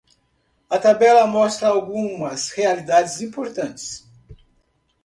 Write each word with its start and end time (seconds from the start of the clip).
A 0.67 0.79
tabela 0.79 1.27
mostra 1.27 1.67
algumas 1.67 2.49
realidades 2.49 3.21
importantes. 3.21 4.09